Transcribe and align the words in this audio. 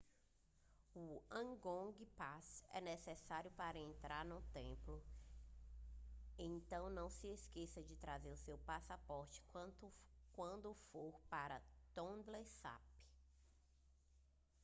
o 0.95 1.21
angkor 1.29 1.93
pass 2.17 2.65
é 2.71 2.81
necessário 2.81 3.51
para 3.51 3.77
entrar 3.77 4.25
no 4.25 4.41
templo 4.51 4.99
então 6.39 6.89
não 6.89 7.07
se 7.07 7.27
esqueça 7.27 7.83
de 7.83 7.95
trazer 7.97 8.35
seu 8.37 8.57
passaporte 8.65 9.43
quando 10.31 10.73
for 10.91 11.19
para 11.29 11.61
tonle 11.93 12.43
sap 12.45 12.81